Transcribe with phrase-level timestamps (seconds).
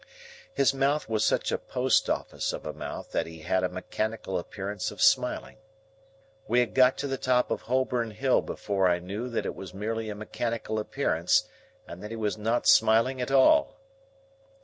[0.51, 4.39] His mouth was such a post office of a mouth that he had a mechanical
[4.39, 5.57] appearance of smiling.
[6.47, 9.75] We had got to the top of Holborn Hill before I knew that it was
[9.75, 11.43] merely a mechanical appearance,
[11.87, 13.77] and that he was not smiling at all.